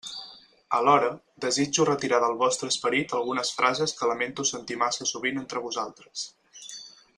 [0.77, 1.09] Alhora,
[1.43, 6.27] desitjo retirar del vostre esperit algunes frases que lamento sentir massa sovint entre vosaltres.